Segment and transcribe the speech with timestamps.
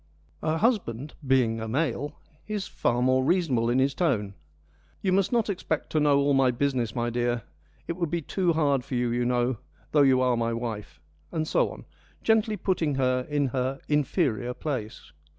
[0.41, 2.15] Her husband, being a male,
[2.47, 4.33] is far more reasonable in his tone:'
[5.03, 7.43] You must not expect to know all my business, my dear:
[7.87, 9.57] it would be too hard for you, you know,
[9.91, 10.99] though you are my wife,'
[11.31, 11.85] and so on,
[12.23, 15.11] gently putting her in her inferior place.